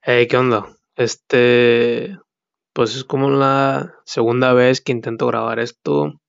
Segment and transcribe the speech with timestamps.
[0.00, 0.76] Hey, ¿qué onda?
[0.96, 2.16] Este,
[2.72, 6.20] pues es como la segunda vez que intento grabar esto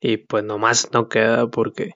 [0.00, 1.92] y pues nomás no queda porque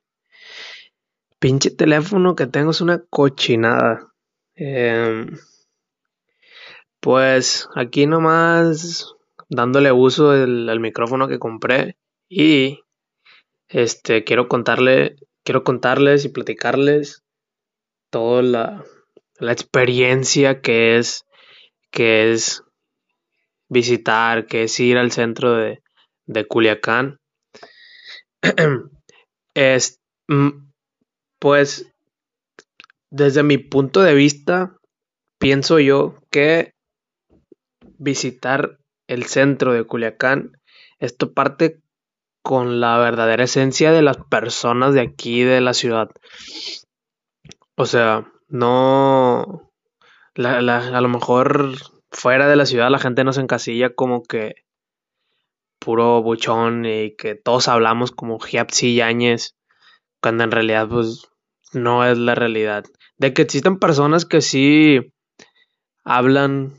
[1.39, 4.15] pinche teléfono que tengo es una cochinada.
[4.55, 5.37] Em,
[7.01, 9.15] pues aquí nomás
[9.49, 11.97] dándole uso al, al micrófono que compré
[12.29, 12.81] y
[13.69, 17.25] este quiero contarle, quiero contarles y platicarles
[18.11, 18.85] toda la,
[19.39, 21.25] la experiencia que es
[21.91, 22.65] que es
[23.69, 25.83] visitar, que es ir al centro de,
[26.27, 27.21] de Culiacán.
[29.55, 30.71] es, mm,
[31.39, 31.87] pues,
[33.11, 34.77] desde mi punto de vista,
[35.39, 36.73] pienso yo que
[37.99, 40.53] visitar el centro de Culiacán,
[40.99, 41.81] esto parte
[42.43, 46.11] con la verdadera esencia de las personas de aquí, de la ciudad.
[47.77, 49.73] O sea, no,
[50.37, 51.73] la, la, a lo mejor
[52.13, 54.55] fuera de la ciudad la gente nos encasilla como que
[55.81, 59.57] puro buchón y que todos hablamos como Giapsi Yáñez,
[60.23, 61.29] cuando en realidad pues
[61.73, 62.85] no es la realidad.
[63.19, 65.13] De que existen personas que sí
[66.05, 66.77] hablan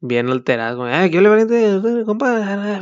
[0.00, 2.80] bien alteradas, como, eh, ¿qué le compa?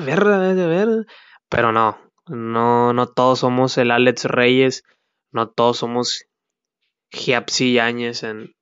[1.50, 1.98] Pero no,
[2.28, 4.84] no, no todos somos el Alex Reyes,
[5.32, 6.29] no todos somos
[7.10, 8.54] Giapsi Yáñez en,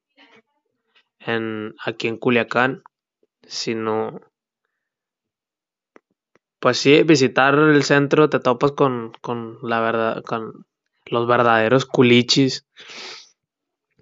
[1.20, 2.82] en, aquí en Culiacán,
[3.42, 4.20] sino
[6.60, 10.66] pues sí, visitar el centro te topas con, con la verdad, con
[11.06, 12.66] los verdaderos culichis,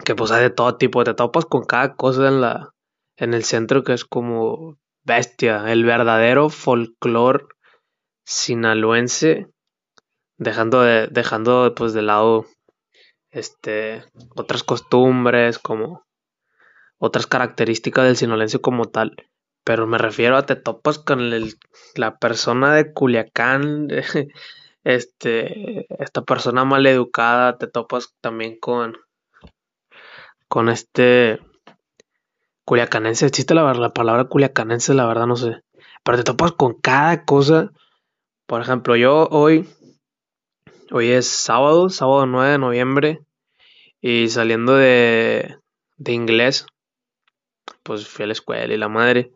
[0.04, 2.70] que pues hay de todo tipo, te topas con cada cosa en la,
[3.16, 7.46] en el centro que es como bestia, el verdadero folclore
[8.24, 9.48] sinaloense,
[10.38, 12.46] dejando de, dejando pues de lado
[13.36, 16.06] este otras costumbres como
[16.98, 19.16] otras características del sinaloense como tal.
[19.64, 21.30] Pero me refiero a te topas con
[21.96, 23.88] la persona de Culiacán,
[24.84, 28.96] este, esta persona mal educada, te topas también con,
[30.48, 31.40] con este
[32.64, 35.62] culiacanense, existe la, la palabra culiacanense, la verdad no sé,
[36.04, 37.70] pero te topas con cada cosa.
[38.46, 39.68] Por ejemplo, yo hoy,
[40.92, 43.26] hoy es sábado, sábado 9 de noviembre,
[44.08, 45.58] y saliendo de,
[45.96, 46.64] de inglés,
[47.82, 49.32] pues fui a la escuela y la madre.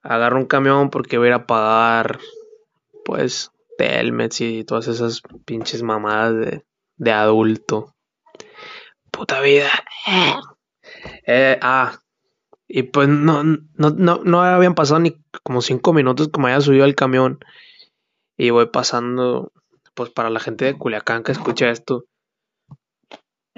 [0.00, 2.20] Agarro un camión porque voy a ir a pagar,
[3.04, 6.64] pues, Telmex y todas esas pinches mamadas de,
[6.98, 7.96] de adulto.
[9.10, 9.70] Puta vida.
[11.26, 11.98] Eh, ah,
[12.68, 16.84] y pues no, no, no, no habían pasado ni como cinco minutos me haya subido
[16.84, 17.40] al camión.
[18.36, 19.50] Y voy pasando,
[19.94, 22.04] pues para la gente de Culiacán que escucha esto.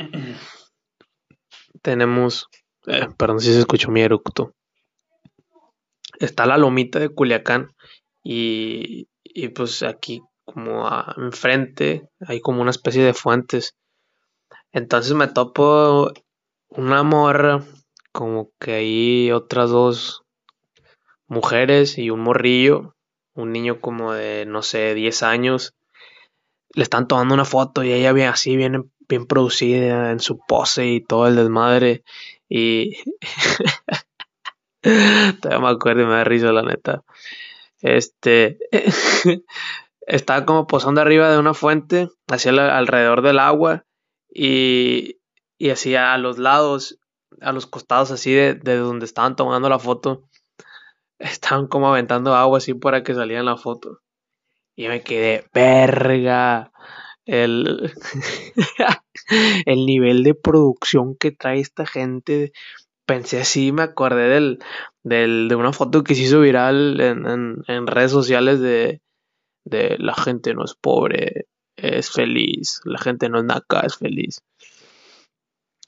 [1.82, 2.48] Tenemos,
[2.86, 4.54] eh, perdón si se escuchó mi eructo.
[6.18, 7.74] Está la lomita de Culiacán
[8.22, 13.76] y, y pues aquí como enfrente hay como una especie de fuentes.
[14.72, 16.12] Entonces me topo
[16.68, 17.64] una morra,
[18.12, 20.22] como que hay otras dos
[21.26, 22.94] mujeres y un morrillo,
[23.34, 25.74] un niño como de, no sé, 10 años.
[26.74, 30.86] Le están tomando una foto y ella bien así, bien, bien producida en su pose
[30.86, 32.04] y todo el desmadre.
[32.48, 32.96] Y
[35.40, 37.02] todavía me acuerdo y me da risa la neta.
[37.82, 38.58] Este
[40.06, 43.84] estaba como posando arriba de una fuente, hacia alrededor del agua
[44.32, 45.18] y,
[45.58, 46.98] y hacia a los lados,
[47.40, 50.22] a los costados así de, de, donde estaban tomando la foto,
[51.18, 54.00] estaban como aventando agua así para que saliera en la foto.
[54.76, 56.72] Y me quedé, verga,
[57.30, 57.92] el,
[59.66, 62.52] el nivel de producción que trae esta gente.
[63.06, 64.58] Pensé así, me acordé del,
[65.04, 69.00] del, de una foto que se hizo viral en, en, redes sociales de,
[69.64, 71.46] de la gente no es pobre,
[71.76, 74.42] es feliz, la gente no es naca, es feliz.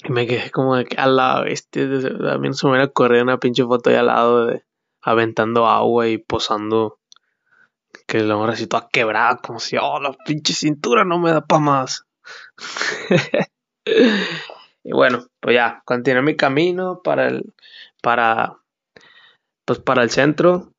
[0.04, 3.38] Y me quedé como de que al lado, este, también se me hubiera corrido una
[3.38, 4.64] pinche foto ahí al lado de
[5.02, 6.98] aventando agua y posando.
[8.06, 11.40] Que la hora así toda quebrada, como si, oh, la pinche cintura no me da
[11.46, 12.04] pa' más.
[13.84, 17.54] y bueno, pues ya, continué mi camino para el,
[18.02, 18.58] para,
[19.64, 20.72] pues para el centro.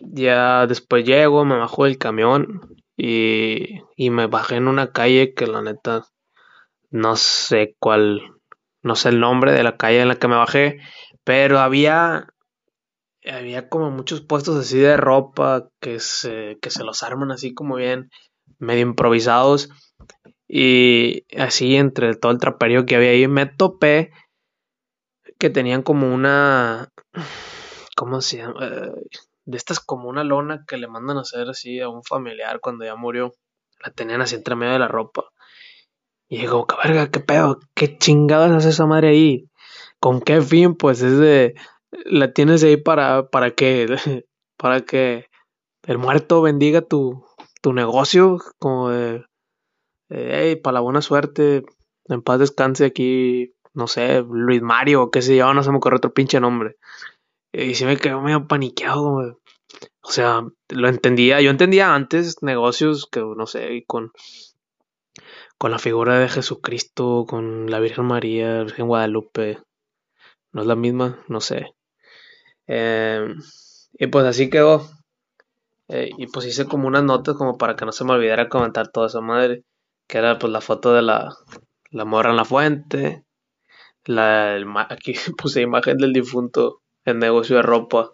[0.00, 5.46] Ya después llego, me bajo del camión y, y me bajé en una calle que
[5.46, 6.06] la neta
[6.90, 8.20] no sé cuál,
[8.82, 10.80] no sé el nombre de la calle en la que me bajé,
[11.24, 12.29] pero había
[13.24, 17.76] había como muchos puestos así de ropa que se, que se los arman así como
[17.76, 18.10] bien
[18.58, 19.70] medio improvisados
[20.48, 24.10] y así entre todo el traperío que había ahí me topé
[25.38, 26.88] que tenían como una,
[27.96, 28.60] ¿cómo se llama?
[29.50, 32.84] de estas como una lona que le mandan a hacer así a un familiar cuando
[32.84, 33.32] ya murió.
[33.82, 35.24] La tenían así entre medio de la ropa.
[36.28, 39.50] Y digo, verga, qué pedo, qué chingadas hace esa madre ahí.
[39.98, 40.76] ¿Con qué fin?
[40.76, 41.54] Pues es de,
[41.90, 43.86] la tienes ahí para, para que,
[44.56, 45.26] para que
[45.86, 47.24] el muerto bendiga tu,
[47.62, 49.24] tu negocio, como de,
[50.08, 51.64] hey, para la buena suerte,
[52.06, 55.96] en paz descanse aquí, no sé, Luis Mario, qué sé yo, no se me ocurre
[55.96, 56.76] otro pinche nombre.
[57.52, 59.40] Y se me quedó medio paniqueado,
[60.02, 64.12] o sea, lo entendía, yo entendía antes negocios que, no sé, con,
[65.58, 69.58] con la figura de Jesucristo, con la Virgen María, Virgen Guadalupe,
[70.52, 71.74] no es la misma, no sé.
[72.72, 73.36] Em,
[73.94, 74.88] y pues así quedó.
[75.88, 78.88] Eh, y pues hice como unas notas como para que no se me olvidara comentar
[78.88, 79.64] toda esa madre.
[80.06, 81.34] Que era pues la foto de la,
[81.90, 83.24] la morra en la fuente.
[84.04, 84.56] La,
[84.90, 88.12] aquí puse imagen del difunto en negocio de ropa.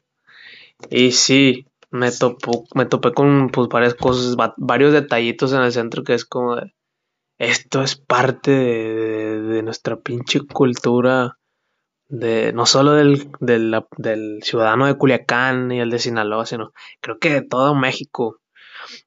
[0.90, 2.08] Y sí, me,
[2.74, 6.72] me topé con pues, varias cosas, varios detallitos en el centro que es como de,
[7.38, 11.35] esto es parte de, nuestra pinche cultura,
[12.08, 17.30] de no solo del, del, ciudadano de Culiacán y el de Sinaloa, sino creo que
[17.30, 18.40] de todo México.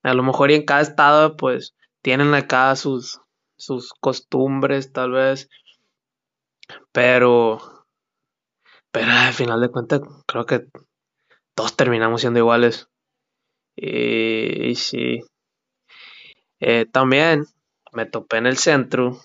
[0.03, 3.21] A lo mejor y en cada estado pues tienen acá sus,
[3.57, 5.49] sus costumbres tal vez,
[6.91, 7.85] pero,
[8.91, 10.65] pero al final de cuentas creo que
[11.55, 12.89] todos terminamos siendo iguales.
[13.75, 15.21] Y, sí.
[16.59, 17.45] Eh, también
[17.93, 19.21] me topé en el centro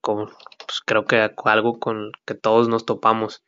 [0.00, 0.30] con,
[0.72, 3.44] pues, creo que algo con que todos nos topamos.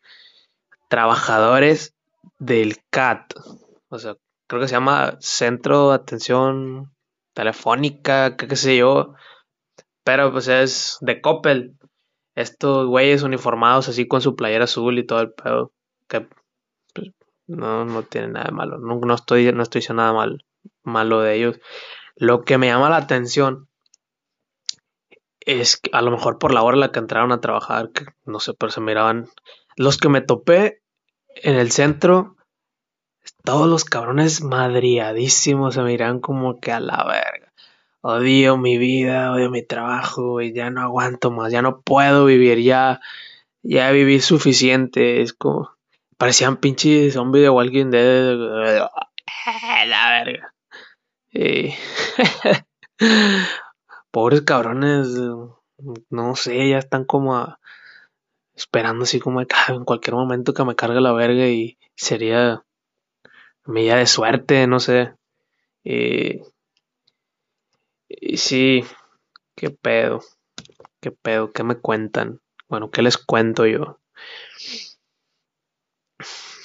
[0.89, 1.95] Trabajadores
[2.39, 3.33] del CAT.
[3.89, 4.17] O sea,
[4.47, 6.93] creo que se llama Centro de Atención
[7.33, 9.15] Telefónica, qué sé yo.
[10.05, 11.79] Pero pues es de Coppel.
[12.35, 15.73] Estos güeyes uniformados así con su playera azul y todo el pedo.
[16.09, 16.29] Que
[17.47, 18.79] no, no tiene nada de malo.
[18.79, 20.45] No, no estoy, no estoy diciendo nada mal,
[20.83, 21.59] malo de ellos.
[22.17, 23.69] Lo que me llama la atención
[25.47, 28.41] es a lo mejor por la hora en la que entraron a trabajar, que no
[28.41, 29.29] sé, pero se miraban.
[29.77, 30.83] Los que me topé
[31.37, 32.37] en el centro,
[33.45, 37.53] todos los cabrones madriadísimos se miraban como que a la verga.
[38.01, 42.61] Odio mi vida, odio mi trabajo, y ya no aguanto más, ya no puedo vivir,
[42.61, 43.01] ya,
[43.63, 45.23] ya viví suficiente.
[45.23, 45.75] Es como,
[46.17, 48.37] Parecían pinches zombies de Walking Dead.
[49.87, 50.55] La verga.
[54.15, 55.09] Pobres cabrones.
[56.09, 57.59] No sé, ya están como
[58.55, 62.65] esperando así como en cualquier momento que me cargue la verga y sería
[63.65, 65.17] medida de suerte, no sé.
[65.83, 66.43] y
[68.37, 68.85] sí,
[69.57, 70.21] qué pedo,
[71.01, 72.41] qué pedo, qué me cuentan.
[72.69, 73.99] Bueno, ¿qué les cuento yo?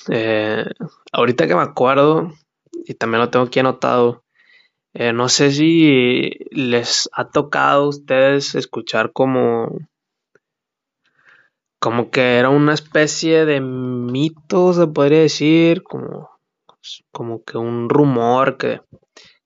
[0.10, 0.66] Eh,
[1.12, 2.32] ahorita que me acuerdo,
[2.72, 4.24] y también lo tengo aquí anotado,
[4.94, 9.78] eh, no sé si les ha tocado a ustedes escuchar como
[11.80, 16.30] como que era una especie de mito, se podría decir, como,
[17.12, 18.82] como que un rumor que,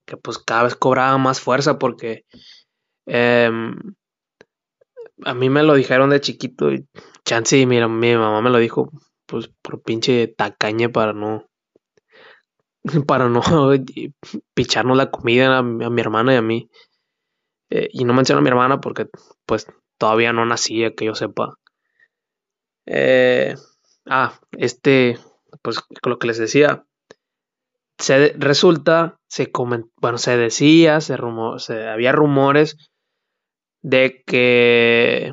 [0.06, 2.26] que pues cada vez cobraba más fuerza porque
[3.06, 3.76] em,
[5.24, 6.88] a mí me lo dijeron de chiquito y
[7.24, 8.90] chance mira, mi mamá me lo dijo
[9.28, 11.46] pues por pinche tacaña para no
[13.08, 13.42] para no
[14.54, 16.70] picharnos la comida a, mi hermana y a mí.
[17.70, 19.08] Eh, y no menciono a mi hermana porque
[19.46, 21.58] pues todavía no nacía, que yo sepa.
[22.86, 23.56] Eh,
[24.06, 25.18] ah, este,
[25.62, 26.86] pues lo que les decía,
[27.98, 29.52] se resulta, se
[29.98, 32.78] bueno, se decía, se, rumor, se había rumores
[33.82, 35.32] de que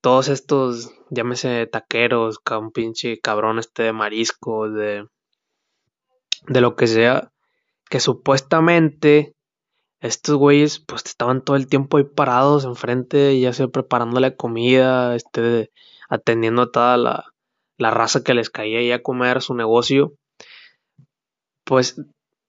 [0.00, 5.06] todos estos, llámese taqueros, un pinche cabrón este de marisco, de,
[6.46, 7.32] de lo que sea,
[7.88, 9.34] que supuestamente
[10.00, 15.14] estos güeyes pues estaban todo el tiempo ahí parados enfrente, ya sea preparando la comida,
[15.14, 15.70] este,
[16.08, 17.24] atendiendo a toda la,
[17.76, 20.14] la raza que les caía ahí a comer su negocio,
[21.64, 22.00] pues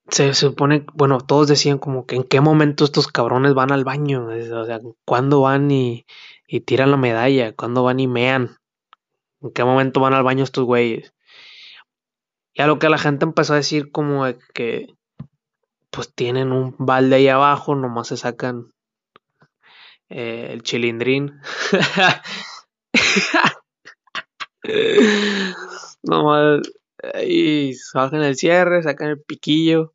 [0.10, 4.27] se, supone, bueno, todos decían como que en qué momento estos cabrones van al baño,
[4.27, 6.05] o sea, cuándo van y,
[6.48, 8.57] y tiran la medalla, cuando van y mean,
[9.41, 11.13] en qué momento van al baño estos güeyes.
[12.62, 14.94] Y a lo que la gente empezó a decir como que
[15.89, 18.68] pues tienen un balde ahí abajo, nomás se sacan
[20.10, 21.41] eh, el chilindrín.
[26.03, 26.62] nomás
[27.25, 29.94] y sacan el cierre, sacan el piquillo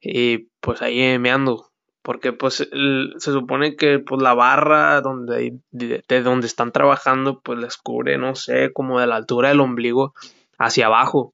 [0.00, 1.70] y pues ahí meando
[2.02, 7.76] Porque pues se supone que pues la barra donde, de, donde están trabajando pues les
[7.76, 10.14] cubre, no sé, como de la altura del ombligo
[10.58, 11.32] hacia abajo.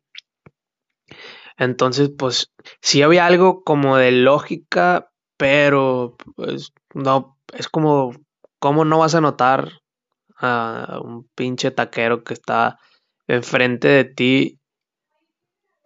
[1.57, 8.13] Entonces pues sí había algo como de lógica, pero pues no, es como,
[8.59, 9.81] ¿cómo no vas a notar
[10.37, 12.79] a un pinche taquero que está
[13.29, 14.61] enfrente de ti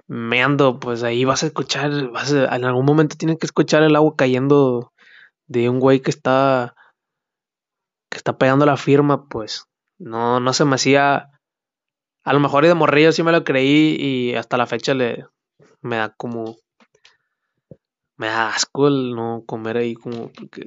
[0.08, 4.14] meando, pues ahí vas a escuchar, vas en algún momento tienes que escuchar el agua
[4.16, 4.92] cayendo
[5.46, 6.74] de un güey que está
[8.10, 9.66] que está pegando la firma, pues.
[9.98, 11.30] No no se me hacía
[12.28, 15.24] a lo mejor de morrillo sí me lo creí y hasta la fecha le
[15.80, 16.56] me da como
[18.18, 20.62] me da asco el no comer ahí como porque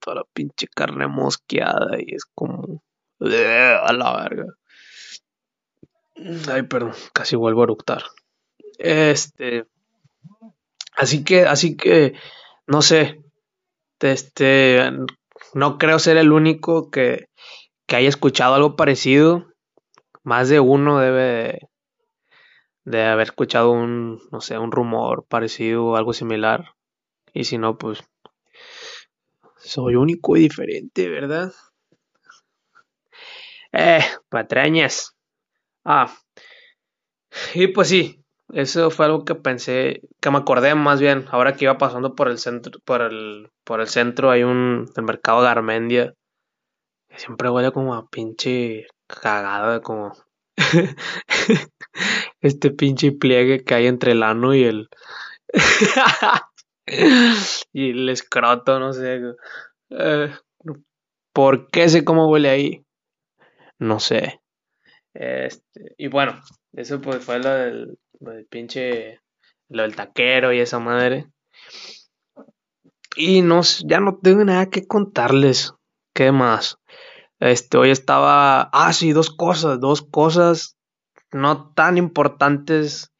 [0.00, 2.80] toda la pinche carne mosqueada y es como
[3.20, 4.46] a la verga.
[6.48, 8.04] Ay, perdón, casi vuelvo a eructar.
[8.78, 9.66] Este.
[10.96, 12.14] Así que, así que,
[12.68, 13.20] no sé.
[13.98, 14.92] Este.
[15.54, 17.26] No creo ser el único que,
[17.86, 19.48] que haya escuchado algo parecido.
[20.28, 21.70] Más de uno debe
[22.84, 26.74] de, haber escuchado un, no sé, un rumor parecido o algo similar.
[27.32, 28.00] Y si no, pues
[29.56, 31.50] soy único y diferente, ¿verdad?
[33.72, 35.16] Eh, patrañas.
[35.82, 36.14] Ah.
[37.54, 41.64] Y pues sí, eso fue algo que pensé, que me acordé más bien, ahora que
[41.64, 46.12] iba pasando por el centro, por el, por el centro hay un, el mercado Garmendia,
[47.08, 50.12] que siempre huele como a pinche cagada, como
[52.40, 54.88] este pinche pliegue que hay entre el ano y el
[57.72, 59.20] y el escroto, no sé.
[59.90, 60.32] Eh,
[61.32, 62.84] ¿Por qué sé cómo huele ahí?
[63.78, 64.40] No sé.
[65.14, 66.40] Este, y bueno,
[66.72, 67.98] eso pues fue lo del,
[68.50, 69.20] pinche,
[69.68, 71.26] lo del taquero y esa madre.
[73.16, 75.74] Y no, ya no tengo nada que contarles.
[76.14, 76.78] ¿Qué más?
[77.40, 80.76] Este, hoy estaba, ah, sí, dos cosas, dos cosas
[81.32, 83.12] no tan importantes,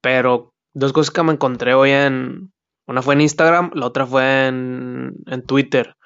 [0.00, 2.52] pero dos cosas que me encontré hoy en,
[2.86, 5.96] una fue en Instagram, la otra fue en, en Twitter.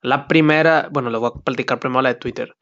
[0.00, 2.54] La primera, bueno, les voy a platicar primero la de Twitter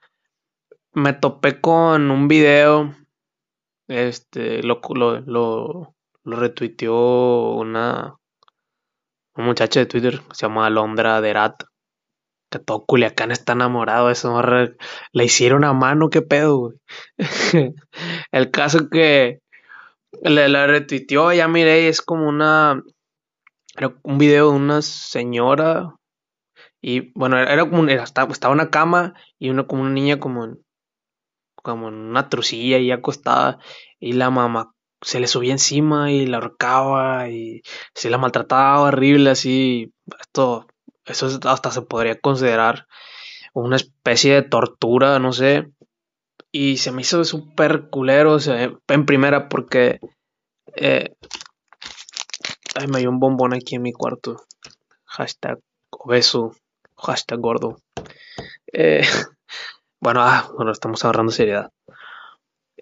[0.94, 2.94] me topé con un video.
[3.88, 5.94] Este, lo, lo, lo,
[6.24, 8.16] retuiteó una,
[9.34, 11.64] una muchacha de Twitter se llama Alondra Derat.
[12.52, 14.40] Que todo Culiacán está enamorado de eso.
[15.12, 16.74] Le hicieron a mano, qué pedo,
[18.32, 19.40] El caso que
[20.22, 22.82] le la retuiteó, ya miré, es como una.
[23.74, 25.94] Era un video de una señora.
[26.82, 27.88] Y bueno, era como.
[27.88, 30.58] Era, estaba una cama y una como una niña como en
[31.62, 33.58] como en una trucilla y acostada
[34.00, 37.62] y la mamá se le subía encima y la ahorcaba y
[37.94, 40.66] se la maltrataba horrible así esto
[41.06, 42.86] eso hasta se podría considerar
[43.54, 45.70] una especie de tortura no sé
[46.50, 50.00] y se me hizo súper culero o sea, en primera porque
[50.76, 51.14] eh,
[52.74, 54.42] ay me dio un bombón aquí en mi cuarto
[55.04, 55.58] hashtag
[55.90, 56.52] obeso
[56.96, 57.78] hashtag gordo
[58.72, 59.02] eh,
[60.02, 61.70] Bueno, ah, bueno, estamos agarrando seriedad.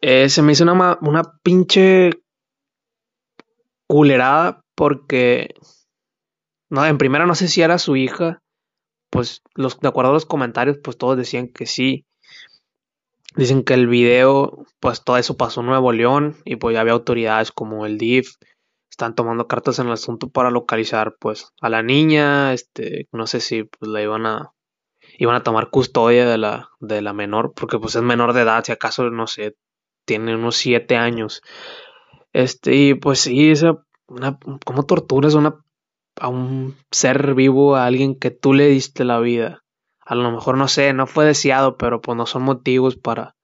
[0.00, 2.12] Eh, se me hizo una, una pinche
[3.86, 5.54] culerada porque.
[6.70, 8.42] No, en primera no sé si era su hija.
[9.10, 12.06] Pues los, de acuerdo a los comentarios, pues todos decían que sí.
[13.36, 16.92] Dicen que el video, pues todo eso pasó en Nuevo León y pues ya había
[16.94, 18.36] autoridades como el DIF.
[18.90, 22.52] Están tomando cartas en el asunto para localizar pues a la niña.
[22.52, 24.52] Este, no sé si pues la iban a
[25.18, 28.64] iban a tomar custodia de la, de la menor, porque pues es menor de edad,
[28.64, 29.56] si acaso, no sé,
[30.06, 31.42] tiene unos siete años.
[32.32, 35.62] Este, y pues sí, esa, una, ¿cómo torturas una,
[36.16, 39.62] a un ser vivo, a alguien que tú le diste la vida?
[40.00, 43.36] A lo mejor, no sé, no fue deseado, pero pues no son motivos para,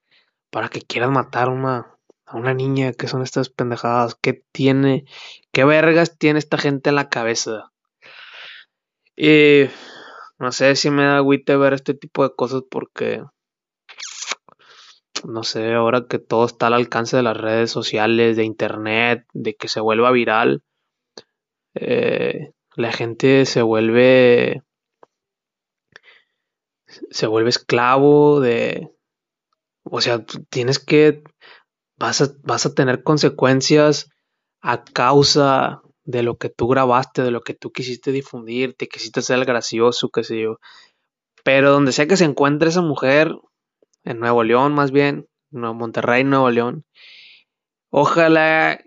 [0.51, 1.97] para que quieras matar a una,
[2.27, 5.05] a una niña, que son estas pendejadas, ¿qué tiene,
[5.53, 7.73] qué vergas tiene esta gente en la cabeza?
[9.17, 9.67] Y
[10.39, 13.23] no sé si me da agüite ver este tipo de cosas porque,
[15.25, 19.55] no sé, ahora que todo está al alcance de las redes sociales, de internet, de
[19.55, 20.63] que se vuelva viral,
[21.75, 24.63] eh, la gente se vuelve,
[27.11, 28.93] se vuelve esclavo de,
[29.83, 31.25] o sea, tienes que,
[31.99, 34.11] vas a, vas a tener consecuencias
[34.61, 39.23] a causa de lo que tú grabaste, de lo que tú quisiste difundir, te quisiste
[39.23, 40.59] ser el gracioso, qué sé yo.
[41.43, 43.33] Pero donde sea que se encuentre esa mujer,
[44.05, 46.85] en Nuevo León más bien, Monterrey, Nuevo León,
[47.91, 48.79] ojalá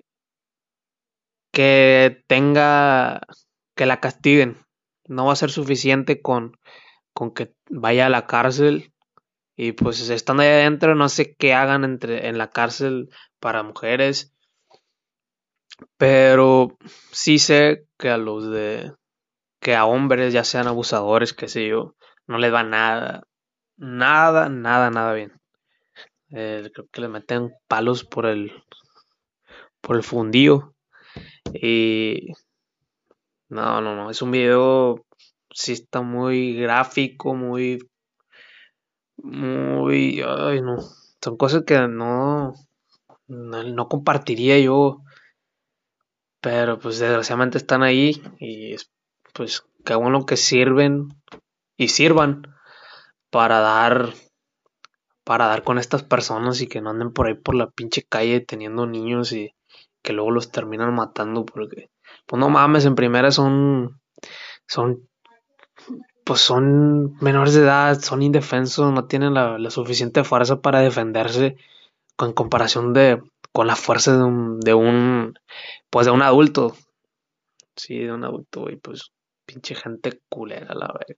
[1.51, 3.21] que tenga,
[3.79, 4.57] que la castiguen,
[5.07, 6.59] no va a ser suficiente con,
[7.13, 8.91] con que vaya a la cárcel
[9.55, 13.07] y pues estando ahí adentro no sé qué hagan entre, en la cárcel
[13.39, 14.35] para mujeres.
[15.95, 16.77] Pero
[17.13, 18.91] sí sé que a los de
[19.61, 21.95] que a hombres, ya sean abusadores, qué sé yo,
[22.27, 23.23] no les va nada,
[23.77, 25.39] nada, nada, nada bien.
[26.31, 28.51] Eh, creo que le meten palos por el
[29.79, 30.73] por el fundillo
[31.53, 32.33] y
[33.49, 35.05] no, no, no, es un video
[35.51, 37.79] sí está muy gráfico, muy
[39.17, 40.77] muy ay no,
[41.21, 42.53] son cosas que no
[43.27, 45.01] no, compartiría yo
[46.41, 48.75] pero pues desgraciadamente están ahí y
[49.33, 51.09] pues que bueno que sirven
[51.77, 52.43] y sirvan
[53.29, 54.13] para dar
[55.23, 58.39] para dar con estas personas y que no anden por ahí por la pinche calle
[58.39, 59.53] teniendo niños y
[60.01, 61.89] que luego los terminan matando porque
[62.25, 64.01] pues no mames en primera son
[64.67, 65.07] son
[66.23, 71.57] pues son menores de edad son indefensos no tienen la, la suficiente fuerza para defenderse
[72.15, 75.33] con comparación de con la fuerza de un, de un
[75.89, 76.75] pues de un adulto
[77.75, 79.11] sí de un adulto y pues
[79.45, 81.15] pinche gente culera la verdad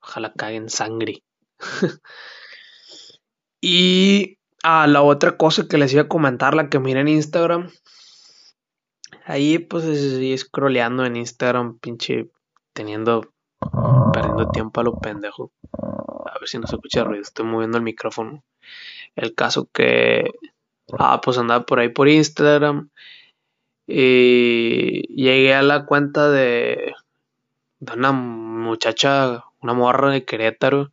[0.00, 1.22] ojalá caiga en sangre
[3.60, 7.70] y a la otra cosa que les iba a comentar, la que miré en Instagram.
[9.24, 12.28] Ahí pues es scrolleando en Instagram, pinche
[12.72, 13.32] teniendo,
[14.12, 15.52] perdiendo tiempo a lo pendejo.
[15.72, 18.42] A ver si no se escucha ruido, estoy moviendo el micrófono.
[19.14, 20.32] El caso que,
[20.98, 22.90] ah, pues andaba por ahí por Instagram
[23.86, 26.94] y llegué a la cuenta de,
[27.80, 30.90] de una muchacha, una morra de Querétaro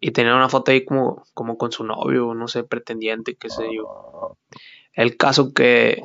[0.00, 3.74] y tenía una foto ahí como, como con su novio, no sé, pretendiente, qué sé
[3.74, 4.36] yo.
[4.92, 6.04] El caso que,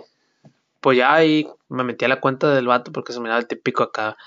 [0.81, 3.47] pues ya ahí me metí a la cuenta del vato porque se me daba el
[3.47, 4.17] típico acá,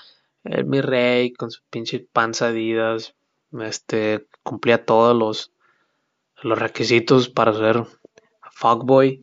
[0.43, 3.15] el mi rey con sus pinches panzadidas,
[3.59, 5.51] este, cumplía todos los,
[6.41, 7.83] los requisitos para ser
[8.51, 9.21] fuckboy.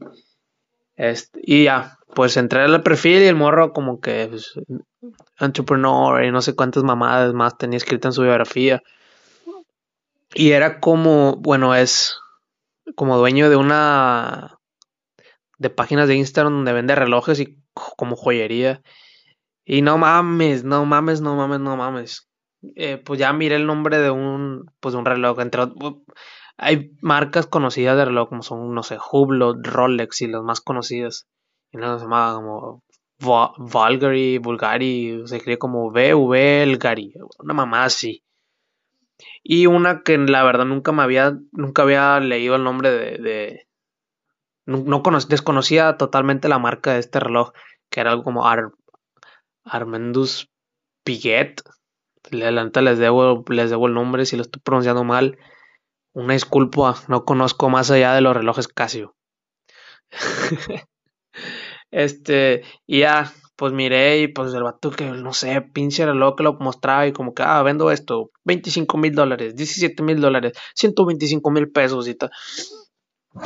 [0.97, 4.55] Este, y ya, pues entré al perfil y el morro como que pues,
[5.39, 8.83] entrepreneur y no sé cuántas mamadas más tenía escrita en su biografía.
[10.35, 12.19] Y era como, bueno, es
[12.95, 14.60] como dueño de una
[15.61, 18.83] de páginas de Instagram donde vende relojes y como joyería.
[19.65, 22.29] Y no mames, no mames, no mames, no mames.
[22.77, 25.39] Eh, pues ya miré el nombre de un, pues un reloj.
[25.41, 25.63] Entre
[26.57, 31.29] hay marcas conocidas de reloj como son, no sé, Hublot, Rolex y las más conocidas.
[31.71, 32.83] Y no se llama como
[33.21, 38.25] Vulgari, Bulgari, se escribe como VV Elgari, una mamá así
[39.43, 43.67] y una que la verdad nunca me había, nunca había leído el nombre de
[44.71, 47.53] no, desconocía totalmente la marca de este reloj,
[47.91, 48.71] que era algo como Ar,
[49.65, 50.49] Armendus
[51.05, 51.63] Piguet.
[52.33, 55.39] Adelante les debo, les debo el nombre si lo estoy pronunciando mal.
[56.13, 59.17] Una disculpa, no conozco más allá de los relojes Casio.
[61.91, 66.43] este, y ya, pues miré y pues el vato que, no sé, pinche reloj que
[66.43, 71.51] lo mostraba y como que, ah, vendo esto, 25 mil dólares, 17 mil dólares, 125
[71.51, 72.31] mil pesos y tal.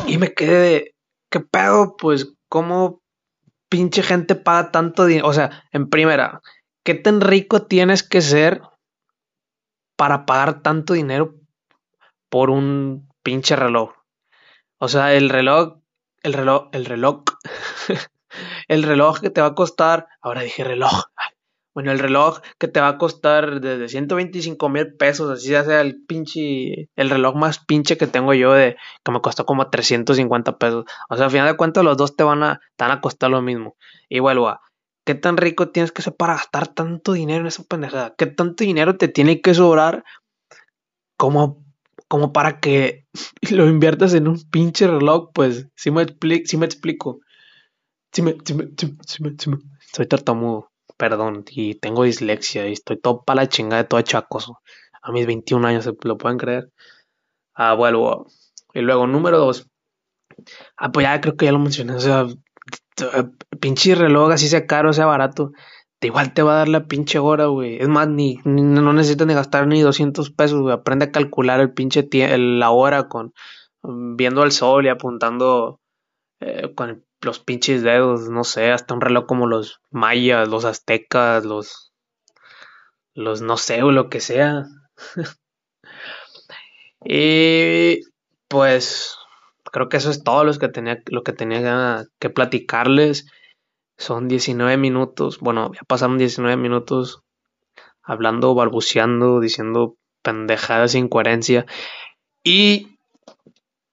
[0.07, 0.94] Y me quedé de,
[1.35, 1.97] ¿qué pedo?
[1.97, 3.03] Pues, ¿cómo
[3.69, 5.27] pinche gente paga tanto dinero?
[5.27, 6.41] O sea, en primera,
[6.85, 8.63] ¿qué tan rico tienes que ser
[9.97, 11.35] para pagar tanto dinero
[12.29, 13.95] por un pinche reloj?
[14.79, 15.81] O sea, el reloj,
[16.23, 17.25] el reloj, el reloj
[18.69, 21.07] el reloj que te va a costar, ahora dije reloj,
[21.75, 26.05] bueno, el reloj que te va a costar desde 125 mil pesos, así sea el
[26.07, 30.85] pinche, el reloj más pinche que tengo yo de que me costó como 350 pesos.
[31.11, 33.31] O sea, al final de cuentas los dos te van a, te van a costar
[33.31, 33.77] lo mismo.
[34.09, 34.61] Y vuelvo a,
[35.05, 38.15] ¿qué tan rico tienes que ser para gastar tanto dinero en esa pendejada?
[38.17, 40.05] ¿Qué tanto dinero te tiene que sobrar
[41.17, 41.65] como,
[42.07, 43.07] como para que
[43.51, 45.31] lo inviertas en un pinche reloj?
[45.35, 46.07] Pues, si me,
[46.45, 47.21] si me explico.
[49.93, 54.61] Soy tartamudo, perdón, y tengo dislexia y estoy todo para la chingada de todo chacoso.
[55.03, 56.71] A mis 21 años, ¿lo pueden creer?
[57.55, 58.27] Ah, vuelvo.
[58.73, 59.69] Y luego, número 2.
[60.77, 61.95] Ah, pues ya creo que ya lo mencioné.
[61.95, 62.27] O sea,
[63.61, 65.53] pinche reloj, así sea caro, sea barato.
[65.99, 67.79] Te igual te va a dar la pinche hora, güey.
[67.79, 70.75] Es más, ni, no necesitas ni gastar ni 200 pesos, güey.
[70.75, 73.33] Aprende a calcular el pinche la hora con
[73.83, 75.81] viendo el sol y apuntando
[76.41, 80.65] eh, con el los pinches dedos, no sé, hasta un reloj como los mayas, los
[80.65, 81.93] aztecas, los,
[83.15, 84.65] los no sé, o lo que sea.
[87.05, 88.01] y
[88.49, 89.17] pues
[89.73, 93.27] creo que eso es todo lo que tenía, lo que, tenía que platicarles.
[93.97, 97.23] Son 19 minutos, bueno, ya pasaron 19 minutos.
[98.03, 101.67] hablando, balbuceando, diciendo pendejadas sin coherencia.
[102.45, 102.99] Y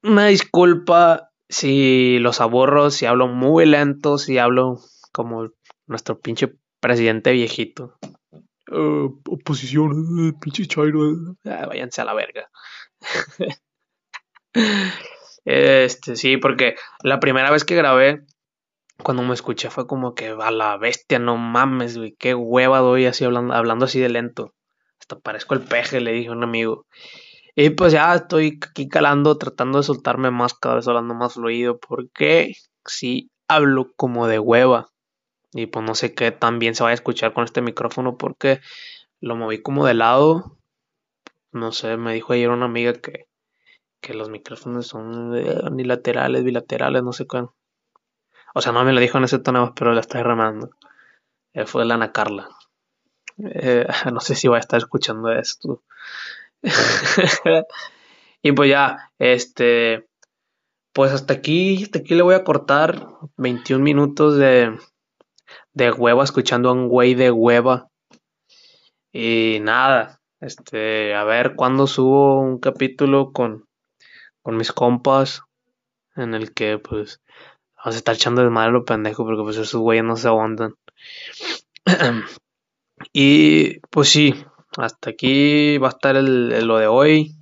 [0.04, 4.80] una disculpa si los aburro, si hablo muy lento, si hablo
[5.12, 5.50] como
[5.86, 7.98] nuestro pinche presidente viejito.
[8.72, 11.36] Uh, oposición, uh, pinche chairo.
[11.46, 12.50] Ah, váyanse a la verga.
[15.46, 18.24] este, sí, porque la primera vez que grabé,
[19.04, 23.08] cuando me escuché fue como que a la bestia, no mames, güey, qué hueva doy
[23.08, 24.54] así hablando, hablando así de lento.
[25.02, 26.86] Hasta parezco el peje, le dije a un amigo.
[27.56, 31.80] Y pues ya estoy aquí calando, tratando de soltarme más, cada vez hablando más fluido,
[31.80, 32.54] porque
[32.86, 34.90] sí hablo como de hueva.
[35.54, 38.62] Y pues no sé qué tan bien se va a escuchar con este micrófono, porque
[39.20, 40.58] lo moví como de lado.
[41.52, 43.28] No sé, me dijo ayer una amiga que,
[44.02, 47.46] que los micrófonos son unilaterales, bilaterales, no sé qué.
[48.54, 50.72] O sea, no me lo dijo en ese tono, pero la estoy remando.
[51.54, 52.50] Eh, fue la Ana Carla.
[53.38, 55.84] Eh, no sé si va a estar escuchando esto.
[58.42, 60.08] y pues ya, este,
[60.94, 64.78] pues hasta aquí, hasta aquí le voy a cortar 21 minutos de,
[65.74, 67.90] de hueva escuchando a un güey de hueva.
[69.14, 73.66] Y nada, este, a ver cuándo subo un capítulo con,
[74.42, 75.44] con mis compas
[76.16, 77.22] en el que pues
[77.78, 80.76] vamos a estar echando de madre lo pendejo porque pues esos güeyes no se aguantan.
[83.14, 84.46] y pues sí,
[84.78, 87.36] hasta aquí va a estar lo de hoy.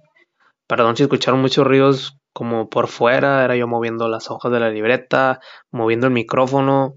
[0.67, 4.69] Perdón si escucharon muchos ruidos como por fuera, era yo moviendo las hojas de la
[4.69, 5.39] libreta,
[5.71, 6.95] moviendo el micrófono,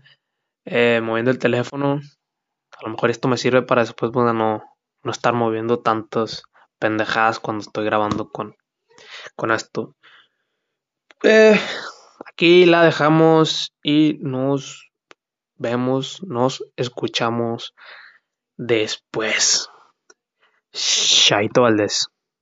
[0.64, 2.00] eh, moviendo el teléfono.
[2.78, 6.44] A lo mejor esto me sirve para después no, no estar moviendo tantas
[6.78, 8.56] pendejadas cuando estoy grabando con,
[9.36, 9.96] con esto.
[11.22, 11.58] Eh,
[12.26, 14.90] aquí la dejamos y nos
[15.56, 17.74] vemos, nos escuchamos
[18.56, 19.71] después.
[20.74, 22.11] Shaito Valdés.